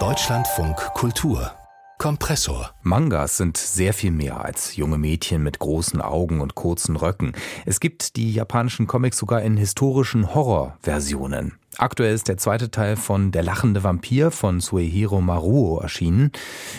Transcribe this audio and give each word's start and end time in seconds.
Deutschlandfunk 0.00 0.76
Kultur 0.94 1.52
Kompressor. 1.98 2.74
Mangas 2.82 3.36
sind 3.36 3.56
sehr 3.56 3.92
viel 3.92 4.10
mehr 4.10 4.44
als 4.44 4.74
junge 4.74 4.98
Mädchen 4.98 5.44
mit 5.44 5.60
großen 5.60 6.00
Augen 6.00 6.40
und 6.40 6.56
kurzen 6.56 6.96
Röcken. 6.96 7.36
Es 7.66 7.78
gibt 7.78 8.16
die 8.16 8.32
japanischen 8.34 8.88
Comics 8.88 9.18
sogar 9.18 9.42
in 9.42 9.56
historischen 9.56 10.34
Horrorversionen. 10.34 11.60
Aktuell 11.78 12.14
ist 12.14 12.28
der 12.28 12.36
zweite 12.36 12.70
Teil 12.70 12.96
von 12.96 13.32
Der 13.32 13.42
lachende 13.42 13.82
Vampir 13.82 14.30
von 14.30 14.60
Suehiro 14.60 15.20
Maruo 15.20 15.78
erschienen. 15.80 16.30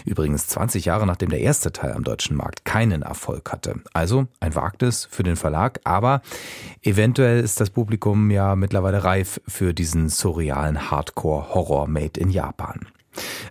Übrigens 0.06 0.48
20 0.48 0.86
Jahre 0.86 1.06
nachdem 1.06 1.30
der 1.30 1.42
erste 1.42 1.72
Teil 1.72 1.94
am 1.94 2.04
deutschen 2.04 2.38
Markt 2.38 2.66
keinen 2.66 3.02
Erfolg 3.02 3.52
hatte. 3.52 3.82
Also 3.94 4.28
ein 4.40 4.56
Wagnis 4.56 5.08
für 5.10 5.24
den 5.24 5.36
Verlag, 5.36 5.80
aber 5.84 6.22
eventuell 6.82 7.42
ist 7.42 7.60
das 7.60 7.70
Publikum 7.70 8.32
ja 8.32 8.56
mittlerweile 8.56 9.04
reif 9.04 9.42
für 9.48 9.74
diesen 9.74 10.10
surrealen 10.10 10.90
Hardcore-Horror 10.90 11.88
made 11.88 12.20
in 12.20 12.30
Japan. 12.30 12.88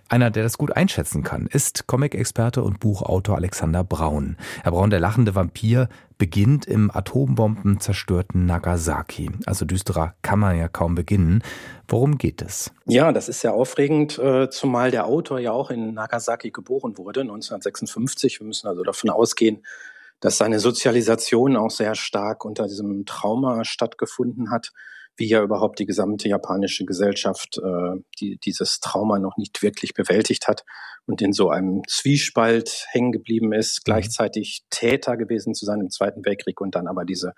Einer, 0.09 0.31
der 0.31 0.43
das 0.43 0.57
gut 0.57 0.75
einschätzen 0.75 1.23
kann, 1.23 1.47
ist 1.47 1.87
Comic-Experte 1.87 2.63
und 2.63 2.79
Buchautor 2.79 3.35
Alexander 3.35 3.83
Braun. 3.83 4.37
Herr 4.63 4.71
Braun, 4.71 4.89
der 4.89 4.99
lachende 4.99 5.35
Vampir 5.35 5.89
beginnt 6.17 6.65
im 6.65 6.91
Atombomben 6.91 7.79
zerstörten 7.79 8.45
Nagasaki. 8.45 9.31
Also 9.45 9.65
düsterer 9.65 10.15
kann 10.21 10.39
man 10.39 10.57
ja 10.57 10.67
kaum 10.67 10.95
beginnen. 10.95 11.43
Worum 11.87 12.17
geht 12.17 12.41
es? 12.41 12.71
Ja, 12.85 13.11
das 13.11 13.29
ist 13.29 13.41
sehr 13.41 13.53
aufregend, 13.53 14.17
äh, 14.17 14.49
zumal 14.49 14.91
der 14.91 15.05
Autor 15.05 15.39
ja 15.39 15.51
auch 15.51 15.71
in 15.71 15.93
Nagasaki 15.93 16.51
geboren 16.51 16.97
wurde, 16.97 17.21
1956. 17.21 18.39
Wir 18.39 18.47
müssen 18.47 18.67
also 18.67 18.83
davon 18.83 19.09
ausgehen, 19.09 19.65
dass 20.19 20.37
seine 20.37 20.59
Sozialisation 20.59 21.57
auch 21.57 21.71
sehr 21.71 21.95
stark 21.95 22.45
unter 22.45 22.67
diesem 22.67 23.05
Trauma 23.05 23.65
stattgefunden 23.65 24.51
hat 24.51 24.71
wie 25.17 25.27
ja 25.27 25.41
überhaupt 25.41 25.79
die 25.79 25.85
gesamte 25.85 26.27
japanische 26.27 26.85
Gesellschaft 26.85 27.57
äh, 27.57 28.01
die, 28.19 28.37
dieses 28.37 28.79
Trauma 28.79 29.19
noch 29.19 29.37
nicht 29.37 29.61
wirklich 29.61 29.93
bewältigt 29.93 30.47
hat 30.47 30.63
und 31.05 31.21
in 31.21 31.33
so 31.33 31.49
einem 31.49 31.83
Zwiespalt 31.87 32.85
hängen 32.89 33.11
geblieben 33.11 33.53
ist, 33.53 33.79
mhm. 33.79 33.91
gleichzeitig 33.91 34.63
Täter 34.69 35.17
gewesen 35.17 35.53
zu 35.53 35.65
sein 35.65 35.81
im 35.81 35.89
Zweiten 35.89 36.25
Weltkrieg 36.25 36.59
und 36.61 36.75
dann 36.75 36.87
aber 36.87 37.05
diese 37.05 37.33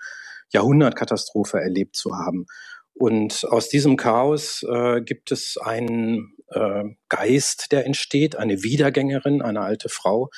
Jahrhundertkatastrophe 0.51 1.59
erlebt 1.59 1.95
zu 1.95 2.15
haben. 2.15 2.45
Und 2.93 3.45
aus 3.49 3.69
diesem 3.69 3.95
Chaos 3.95 4.63
äh, 4.63 5.01
gibt 5.01 5.31
es 5.31 5.57
einen 5.57 6.33
äh, 6.49 6.83
Geist, 7.09 7.71
der 7.71 7.85
entsteht, 7.85 8.35
eine 8.37 8.63
Wiedergängerin, 8.63 9.43
eine 9.43 9.61
alte 9.61 9.89
Frau, 9.89 10.29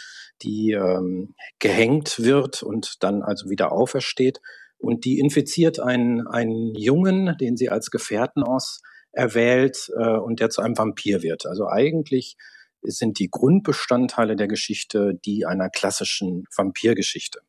die 0.42 0.72
ähm, 0.72 1.36
gehängt 1.60 2.20
wird 2.20 2.62
und 2.64 3.02
dann 3.02 3.24
also 3.24 3.50
wieder 3.50 3.72
aufersteht 3.72 4.42
und 4.80 5.06
die 5.06 5.20
infiziert 5.20 5.80
einen, 5.80 6.28
einen 6.28 6.74
Jungen, 6.74 7.36
den 7.40 7.58
sie 7.58 7.70
als 7.70 7.92
Gefährten 7.92 8.44
auserwählt 8.44 9.92
äh, 9.98 10.18
und 10.18 10.40
der 10.40 10.50
zu 10.50 10.62
einem 10.62 10.78
Vampir 10.78 11.22
wird. 11.22 11.46
Also 11.46 11.68
eigentlich 11.68 12.38
sind 12.82 13.20
die 13.20 13.30
Grundbestandteile 13.30 14.36
der 14.36 14.48
Geschichte 14.48 15.20
die 15.26 15.46
einer 15.46 15.70
klassischen 15.70 16.46
Vampirgeschichte. 16.56 17.42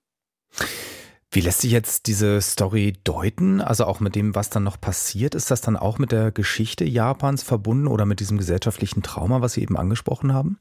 Wie 1.32 1.40
lässt 1.40 1.60
sich 1.60 1.70
jetzt 1.70 2.08
diese 2.08 2.40
Story 2.40 2.94
deuten? 3.04 3.60
Also 3.60 3.84
auch 3.84 4.00
mit 4.00 4.16
dem, 4.16 4.34
was 4.34 4.50
dann 4.50 4.64
noch 4.64 4.80
passiert? 4.80 5.36
Ist 5.36 5.52
das 5.52 5.60
dann 5.60 5.76
auch 5.76 5.98
mit 5.98 6.10
der 6.10 6.32
Geschichte 6.32 6.84
Japans 6.84 7.44
verbunden 7.44 7.86
oder 7.86 8.04
mit 8.04 8.18
diesem 8.18 8.36
gesellschaftlichen 8.36 9.02
Trauma, 9.02 9.40
was 9.40 9.52
Sie 9.52 9.62
eben 9.62 9.76
angesprochen 9.76 10.34
haben? 10.34 10.58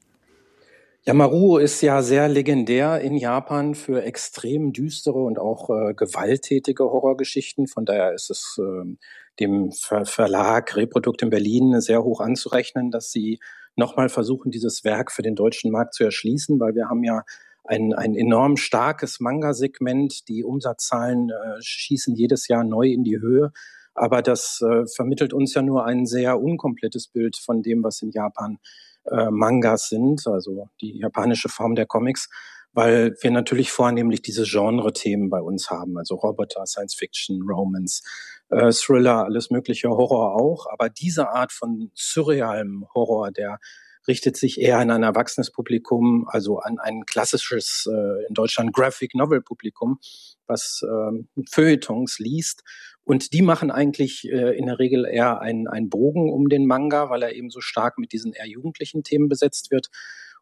Yamaru 1.06 1.56
ist 1.56 1.80
ja 1.80 2.02
sehr 2.02 2.28
legendär 2.28 3.00
in 3.00 3.16
Japan 3.16 3.74
für 3.74 4.02
extrem 4.02 4.74
düstere 4.74 5.18
und 5.18 5.38
auch 5.38 5.70
äh, 5.70 5.94
gewalttätige 5.94 6.84
Horrorgeschichten. 6.84 7.68
Von 7.68 7.86
daher 7.86 8.12
ist 8.12 8.28
es 8.28 8.60
äh, 8.60 8.96
dem 9.40 9.72
Ver 9.72 10.04
Verlag 10.04 10.76
Reprodukt 10.76 11.22
in 11.22 11.30
Berlin 11.30 11.80
sehr 11.80 12.04
hoch 12.04 12.20
anzurechnen, 12.20 12.90
dass 12.90 13.10
sie 13.10 13.38
nochmal 13.76 14.10
versuchen, 14.10 14.50
dieses 14.50 14.84
Werk 14.84 15.10
für 15.10 15.22
den 15.22 15.36
deutschen 15.36 15.70
Markt 15.70 15.94
zu 15.94 16.04
erschließen, 16.04 16.60
weil 16.60 16.74
wir 16.74 16.90
haben 16.90 17.02
ja 17.02 17.22
ein, 17.64 17.94
ein 17.94 18.14
enorm 18.14 18.58
starkes 18.58 19.20
Manga-Segment. 19.20 20.28
Die 20.28 20.44
Umsatzzahlen 20.44 21.30
äh, 21.30 21.62
schießen 21.62 22.14
jedes 22.14 22.46
Jahr 22.46 22.62
neu 22.62 22.88
in 22.88 23.04
die 23.04 23.18
Höhe. 23.18 23.52
Aber 23.94 24.20
das 24.20 24.60
äh, 24.60 24.84
vermittelt 24.94 25.32
uns 25.32 25.54
ja 25.54 25.62
nur 25.62 25.86
ein 25.86 26.04
sehr 26.04 26.38
unkomplettes 26.38 27.08
Bild 27.08 27.38
von 27.38 27.62
dem, 27.62 27.82
was 27.82 28.02
in 28.02 28.10
Japan 28.10 28.58
äh, 28.62 28.89
Mangas 29.30 29.88
sind, 29.88 30.26
also 30.26 30.68
die 30.80 30.98
japanische 30.98 31.48
Form 31.48 31.74
der 31.74 31.86
Comics, 31.86 32.28
weil 32.72 33.16
wir 33.20 33.30
natürlich 33.30 33.72
vornehmlich 33.72 34.22
diese 34.22 34.44
Genre-Themen 34.44 35.30
bei 35.30 35.40
uns 35.40 35.70
haben, 35.70 35.98
also 35.98 36.14
Roboter, 36.14 36.66
Science 36.66 36.94
Fiction, 36.94 37.42
Romance, 37.42 38.02
äh, 38.50 38.70
Thriller, 38.72 39.24
alles 39.24 39.50
mögliche, 39.50 39.88
Horror 39.88 40.36
auch, 40.36 40.66
aber 40.70 40.88
diese 40.88 41.30
Art 41.30 41.52
von 41.52 41.90
surrealem 41.94 42.86
Horror, 42.94 43.32
der 43.32 43.58
richtet 44.08 44.36
sich 44.36 44.60
eher 44.60 44.78
an 44.78 44.90
ein 44.90 45.02
erwachsenes 45.02 45.50
Publikum, 45.50 46.26
also 46.28 46.58
an 46.58 46.78
ein 46.78 47.04
klassisches, 47.06 47.86
äh, 47.90 48.26
in 48.28 48.34
Deutschland 48.34 48.72
Graphic 48.72 49.14
Novel 49.14 49.42
Publikum, 49.42 49.98
was 50.46 50.82
äh, 50.82 51.42
Feuilletons 51.50 52.18
liest 52.18 52.62
und 53.10 53.32
die 53.32 53.42
machen 53.42 53.72
eigentlich 53.72 54.30
äh, 54.30 54.56
in 54.56 54.66
der 54.66 54.78
Regel 54.78 55.04
eher 55.04 55.40
einen, 55.40 55.66
einen 55.66 55.88
Bogen 55.88 56.30
um 56.32 56.48
den 56.48 56.66
Manga, 56.66 57.10
weil 57.10 57.22
er 57.24 57.34
eben 57.34 57.50
so 57.50 57.60
stark 57.60 57.98
mit 57.98 58.12
diesen 58.12 58.32
eher 58.32 58.46
jugendlichen 58.46 59.02
Themen 59.02 59.28
besetzt 59.28 59.72
wird. 59.72 59.88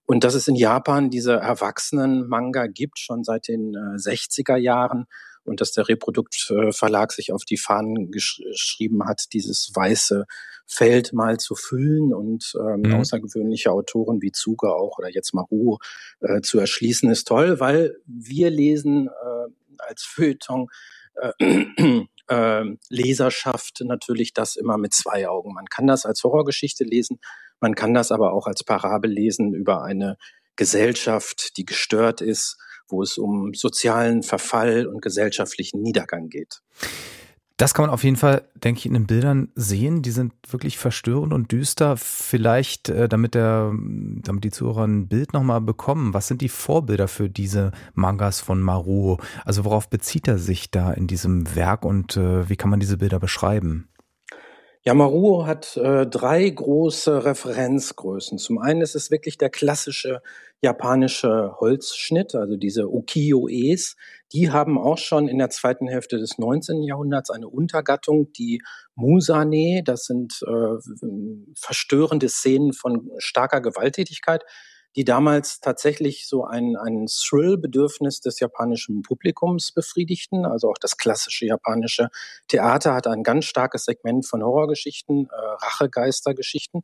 Und 0.04 0.22
dass 0.22 0.34
es 0.34 0.48
in 0.48 0.54
Japan 0.54 1.08
diese 1.08 1.34
Erwachsenen-Manga 1.34 2.66
gibt, 2.66 2.98
schon 2.98 3.24
seit 3.24 3.48
den 3.48 3.74
äh, 3.74 3.96
60er 3.96 4.56
Jahren, 4.56 5.06
und 5.48 5.60
dass 5.60 5.72
der 5.72 5.88
Reproduktverlag 5.88 7.12
sich 7.12 7.32
auf 7.32 7.44
die 7.44 7.56
Fahnen 7.56 8.10
gesch 8.10 8.40
geschrieben 8.50 9.04
hat, 9.04 9.32
dieses 9.32 9.70
weiße 9.74 10.26
Feld 10.66 11.12
mal 11.14 11.38
zu 11.38 11.54
füllen 11.54 12.12
und 12.12 12.52
ähm, 12.60 12.82
mhm. 12.82 12.94
außergewöhnliche 12.94 13.72
Autoren 13.72 14.20
wie 14.20 14.32
Zuge 14.32 14.74
auch 14.74 14.98
oder 14.98 15.08
jetzt 15.08 15.32
Maru 15.32 15.78
äh, 16.20 16.42
zu 16.42 16.58
erschließen, 16.58 17.10
ist 17.10 17.26
toll, 17.26 17.58
weil 17.58 17.96
wir 18.06 18.50
lesen 18.50 19.08
äh, 19.08 19.50
als 19.78 20.04
Feuilleton 20.04 20.68
äh, 21.14 22.04
äh, 22.28 22.64
Leserschaft 22.90 23.80
natürlich 23.80 24.34
das 24.34 24.56
immer 24.56 24.76
mit 24.76 24.92
zwei 24.92 25.28
Augen. 25.28 25.54
Man 25.54 25.66
kann 25.66 25.86
das 25.86 26.04
als 26.04 26.22
Horrorgeschichte 26.22 26.84
lesen, 26.84 27.18
man 27.60 27.74
kann 27.74 27.94
das 27.94 28.12
aber 28.12 28.32
auch 28.32 28.46
als 28.46 28.62
Parabel 28.62 29.10
lesen 29.10 29.54
über 29.54 29.82
eine 29.82 30.18
Gesellschaft, 30.56 31.56
die 31.56 31.64
gestört 31.64 32.20
ist, 32.20 32.58
wo 32.88 33.02
es 33.02 33.18
um 33.18 33.54
sozialen 33.54 34.22
Verfall 34.22 34.86
und 34.86 35.02
gesellschaftlichen 35.02 35.82
Niedergang 35.82 36.28
geht. 36.28 36.60
Das 37.58 37.74
kann 37.74 37.86
man 37.86 37.90
auf 37.90 38.04
jeden 38.04 38.14
Fall, 38.14 38.44
denke 38.54 38.78
ich, 38.78 38.86
in 38.86 38.94
den 38.94 39.08
Bildern 39.08 39.48
sehen. 39.56 40.00
Die 40.02 40.12
sind 40.12 40.32
wirklich 40.48 40.78
verstörend 40.78 41.32
und 41.32 41.50
düster. 41.50 41.96
Vielleicht, 41.96 42.88
äh, 42.88 43.08
damit 43.08 43.34
der, 43.34 43.72
damit 43.74 44.44
die 44.44 44.52
Zuhörer 44.52 44.86
ein 44.86 45.08
Bild 45.08 45.32
nochmal 45.32 45.60
bekommen. 45.60 46.14
Was 46.14 46.28
sind 46.28 46.40
die 46.40 46.48
Vorbilder 46.48 47.08
für 47.08 47.28
diese 47.28 47.72
Mangas 47.94 48.40
von 48.40 48.62
Maruo? 48.62 49.18
Also 49.44 49.64
worauf 49.64 49.90
bezieht 49.90 50.28
er 50.28 50.38
sich 50.38 50.70
da 50.70 50.92
in 50.92 51.08
diesem 51.08 51.56
Werk 51.56 51.84
und 51.84 52.16
äh, 52.16 52.48
wie 52.48 52.54
kann 52.54 52.70
man 52.70 52.78
diese 52.78 52.96
Bilder 52.96 53.18
beschreiben? 53.18 53.88
Yamaruo 54.84 55.46
hat 55.46 55.76
äh, 55.76 56.06
drei 56.06 56.48
große 56.48 57.24
Referenzgrößen. 57.24 58.38
Zum 58.38 58.58
einen 58.58 58.80
ist 58.80 58.94
es 58.94 59.10
wirklich 59.10 59.38
der 59.38 59.50
klassische 59.50 60.22
japanische 60.60 61.54
Holzschnitt, 61.60 62.34
also 62.34 62.56
diese 62.56 62.88
Ukiyo-E's. 62.88 63.96
Die 64.32 64.50
haben 64.50 64.78
auch 64.78 64.98
schon 64.98 65.28
in 65.28 65.38
der 65.38 65.50
zweiten 65.50 65.86
Hälfte 65.86 66.18
des 66.18 66.38
19. 66.38 66.82
Jahrhunderts 66.82 67.30
eine 67.30 67.48
Untergattung, 67.48 68.32
die 68.32 68.60
Musane. 68.94 69.82
Das 69.84 70.04
sind 70.04 70.40
äh, 70.46 71.06
verstörende 71.54 72.28
Szenen 72.28 72.72
von 72.72 73.10
starker 73.18 73.60
Gewalttätigkeit 73.60 74.44
die 74.96 75.04
damals 75.04 75.60
tatsächlich 75.60 76.26
so 76.26 76.44
ein, 76.44 76.76
ein 76.76 77.06
Thrill-Bedürfnis 77.06 78.20
des 78.20 78.40
japanischen 78.40 79.02
Publikums 79.02 79.72
befriedigten. 79.72 80.44
Also 80.44 80.68
auch 80.70 80.78
das 80.80 80.96
klassische 80.96 81.46
japanische 81.46 82.08
Theater 82.48 82.94
hat 82.94 83.06
ein 83.06 83.22
ganz 83.22 83.44
starkes 83.44 83.84
Segment 83.84 84.26
von 84.26 84.42
Horrorgeschichten, 84.42 85.26
äh, 85.26 85.64
Rachegeistergeschichten. 85.64 86.82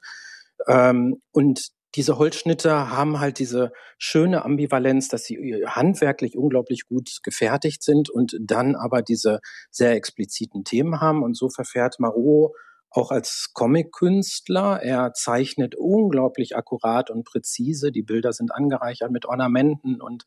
Ähm, 0.67 1.23
und 1.33 1.73
diese 1.95 2.19
Holzschnitte 2.19 2.91
haben 2.91 3.21
halt 3.21 3.39
diese 3.39 3.73
schöne 3.99 4.45
Ambivalenz, 4.45 5.09
dass 5.09 5.25
sie 5.25 5.65
handwerklich 5.67 6.37
unglaublich 6.37 6.87
gut 6.87 7.21
gefertigt 7.23 7.83
sind 7.85 8.11
und 8.11 8.37
dann 8.41 8.75
aber 8.75 9.01
diese 9.03 9.41
sehr 9.71 9.93
expliziten 9.93 10.65
Themen 10.65 11.01
haben. 11.01 11.23
Und 11.23 11.37
so 11.37 11.49
verfährt 11.49 12.01
Maruo 12.01 12.55
auch 12.95 13.11
als 13.11 13.51
Comic-Künstler. 13.53 14.81
Er 14.83 15.13
zeichnet 15.15 15.75
unglaublich 15.75 16.57
akkurat 16.57 17.11
und 17.11 17.25
präzise. 17.25 17.91
Die 17.91 18.03
Bilder 18.03 18.33
sind 18.33 18.55
angereichert 18.55 19.11
mit 19.11 19.27
Ornamenten 19.27 20.01
und 20.01 20.25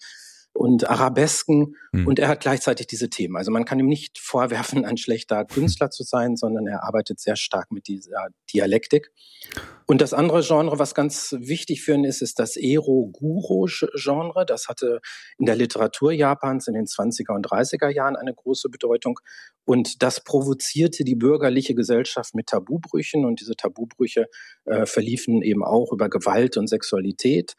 und 0.58 0.90
Arabesken 0.90 1.76
mhm. 1.92 2.08
und 2.08 2.18
er 2.18 2.28
hat 2.28 2.40
gleichzeitig 2.40 2.88
diese 2.88 3.10
Themen. 3.10 3.38
Also 3.38 3.52
man 3.52 3.64
kann 3.64 3.80
ihm 3.80 3.88
nicht 3.88 4.18
vorwerfen, 4.18 4.86
ein 4.86 4.98
schlechter 4.98 5.46
Künstler 5.46 5.92
zu 5.92 6.04
sein, 6.04 6.36
sondern 6.36 6.66
er 6.66 6.84
arbeitet 6.84 7.20
sehr 7.20 7.36
stark 7.36 7.72
mit 7.72 7.88
dieser 7.88 8.30
Dialektik. 8.52 9.12
Und 9.86 10.02
das 10.02 10.14
andere 10.14 10.42
Genre, 10.42 10.80
was 10.80 10.96
ganz 10.96 11.36
wichtig 11.40 11.84
für 11.84 11.94
ihn 11.94 12.04
ist, 12.04 12.24
ist 12.24 12.40
das 12.40 12.58
Ero-Guro-Genre. 12.58 14.46
Das 14.48 14.68
hatte 14.68 15.00
in 15.38 15.46
der 15.46 15.56
Literatur 15.56 16.12
Japans 16.12 16.68
in 16.68 16.74
den 16.74 16.86
20er 16.86 17.36
und 17.36 17.48
30er 17.48 17.90
Jahren 17.90 18.16
eine 18.16 18.34
große 18.34 18.70
Bedeutung. 18.70 19.20
Und 19.64 20.02
das 20.02 20.24
provozierte 20.24 21.04
die 21.04 21.16
bürgerliche 21.16 21.76
Gesellschaft 21.76 22.34
mit 22.34 22.48
Tabubrüchen. 22.48 23.26
Und 23.26 23.42
diese 23.42 23.56
Tabubrüche 23.56 24.26
äh, 24.66 24.88
verliefen 24.88 25.44
eben 25.44 25.64
auch 25.64 25.94
über 25.94 26.10
Gewalt 26.10 26.58
und 26.58 26.68
Sexualität. 26.68 27.54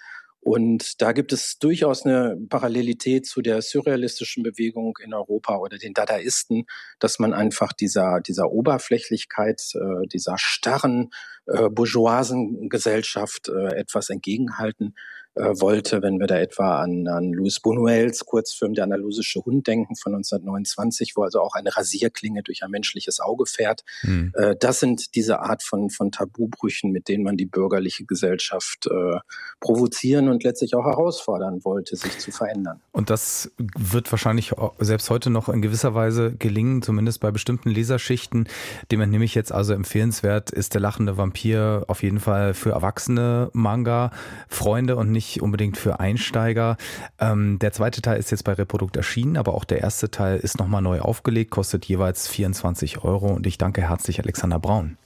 Und 0.48 1.02
da 1.02 1.12
gibt 1.12 1.34
es 1.34 1.58
durchaus 1.58 2.06
eine 2.06 2.38
Parallelität 2.48 3.26
zu 3.26 3.42
der 3.42 3.60
surrealistischen 3.60 4.42
Bewegung 4.42 4.96
in 5.04 5.12
Europa 5.12 5.58
oder 5.58 5.76
den 5.76 5.92
Dadaisten, 5.92 6.64
dass 7.00 7.18
man 7.18 7.34
einfach 7.34 7.74
dieser, 7.74 8.22
dieser 8.22 8.50
Oberflächlichkeit, 8.50 9.60
äh, 9.74 10.06
dieser 10.06 10.38
starren 10.38 11.10
äh, 11.44 11.68
bourgeoisen 11.68 12.70
Gesellschaft 12.70 13.50
äh, 13.50 13.74
etwas 13.76 14.08
entgegenhalten 14.08 14.94
wollte, 15.38 16.02
wenn 16.02 16.19
wir 16.19 16.26
da 16.26 16.38
etwa 16.38 16.81
an, 16.81 17.06
an 17.08 17.32
Louis 17.32 17.61
Buñuels 17.61 18.25
Kurzfilm 18.25 18.75
Der 18.75 18.85
andalusische 18.85 19.40
Hund 19.44 19.67
denken 19.67 19.96
von 19.96 20.14
1929, 20.14 21.12
wo 21.17 21.23
also 21.23 21.40
auch 21.40 21.55
eine 21.55 21.76
Rasierklinge 21.76 22.43
durch 22.43 22.62
ein 22.62 22.70
menschliches 22.70 23.20
Auge 23.20 23.46
fährt. 23.46 23.85
Mhm. 24.02 24.32
Äh, 24.35 24.56
das 24.58 24.81
sind 24.81 25.14
diese 25.14 25.40
Art 25.40 25.62
von, 25.62 25.90
von 25.90 26.11
Tabubrüchen, 26.11 26.90
mit 26.90 27.08
denen 27.08 27.25
man 27.25 27.37
die 27.37 27.46
bürgerliche 27.46 28.05
Gesellschaft 28.05 28.87
äh, 28.87 29.19
provozieren 29.61 30.29
und 30.29 30.44
letztlich 30.44 30.75
auch 30.75 30.85
herausfordern 30.85 31.64
wollte, 31.64 31.96
sich 31.96 32.19
zu 32.19 32.31
verändern. 32.31 32.81
Und 32.93 33.11
das 33.11 33.50
wird 33.76 34.11
wahrscheinlich 34.11 34.52
selbst 34.79 35.11
heute 35.11 35.31
noch 35.31 35.49
in 35.49 35.62
gewisser 35.62 35.94
Weise 35.94 36.32
gelingen, 36.32 36.82
zumindest 36.82 37.20
bei 37.20 37.31
bestimmten 37.31 37.70
Leserschichten. 37.70 38.49
Dem 38.90 39.00
entnehme 39.00 39.25
ich 39.25 39.35
jetzt 39.35 39.52
also 39.52 39.73
empfehlenswert 39.73 40.50
ist 40.50 40.75
der 40.75 40.81
lachende 40.81 41.17
Vampir 41.17 41.85
auf 41.87 42.02
jeden 42.02 42.20
Fall 42.20 42.55
für 42.55 42.70
erwachsene 42.70 43.50
Manga-Freunde 43.52 44.96
und 44.96 45.12
nicht 45.12 45.27
nicht 45.28 45.42
unbedingt 45.42 45.76
für 45.76 46.00
Einsteiger. 46.00 46.76
Ähm, 47.20 47.58
der 47.58 47.72
zweite 47.72 48.02
Teil 48.02 48.19
ist 48.19 48.30
jetzt 48.30 48.44
bei 48.44 48.52
Reprodukt 48.52 48.96
erschienen, 48.96 49.36
aber 49.36 49.54
auch 49.54 49.64
der 49.64 49.80
erste 49.80 50.10
Teil 50.10 50.38
ist 50.38 50.58
nochmal 50.58 50.82
neu 50.82 51.00
aufgelegt, 51.00 51.50
kostet 51.50 51.84
jeweils 51.84 52.28
24 52.28 53.04
Euro 53.04 53.28
und 53.28 53.46
ich 53.46 53.58
danke 53.58 53.82
herzlich 53.82 54.20
Alexander 54.20 54.58
Braun. 54.58 54.96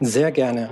Sehr 0.00 0.32
gerne. 0.32 0.68